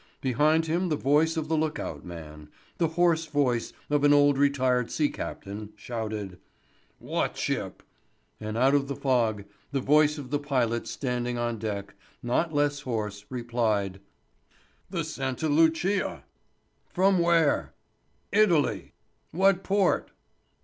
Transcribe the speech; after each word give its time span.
Behind 0.19 0.65
him 0.65 0.89
the 0.89 0.95
voice 0.95 1.37
of 1.37 1.47
the 1.47 1.55
look 1.55 1.77
out 1.77 2.03
man, 2.03 2.49
the 2.79 2.87
hoarse 2.97 3.27
voice 3.27 3.71
of 3.87 4.03
an 4.03 4.15
old 4.15 4.35
retired 4.35 4.89
sea 4.89 5.09
captain, 5.09 5.73
shouted: 5.75 6.39
"What 6.97 7.37
ship?" 7.37 7.83
And 8.39 8.57
out 8.57 8.73
of 8.73 8.87
the 8.87 8.95
fog 8.95 9.45
the 9.71 9.79
voice 9.79 10.17
of 10.17 10.31
the 10.31 10.39
pilot 10.39 10.87
standing 10.87 11.37
on 11.37 11.59
deck—not 11.59 12.51
less 12.51 12.79
hoarse—replied: 12.81 13.99
"The 14.89 15.03
Santa 15.03 15.47
Lucia." 15.47 16.23
"Where 16.23 16.23
from?" 16.89 17.69
"Italy." 18.31 18.93
"What 19.29 19.63
port?" 19.63 20.09